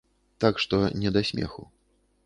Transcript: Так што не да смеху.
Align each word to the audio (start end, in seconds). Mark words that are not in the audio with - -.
Так 0.45 0.63
што 0.63 0.81
не 1.03 1.15
да 1.19 1.25
смеху. 1.33 1.71